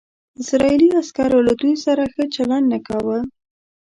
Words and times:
اسرائیلي 0.41 0.89
عسکرو 1.01 1.39
له 1.47 1.53
دوی 1.61 1.75
سره 1.85 2.03
ښه 2.13 2.23
چلند 2.35 2.65
نه 2.73 2.79
کاوه. 2.87 3.19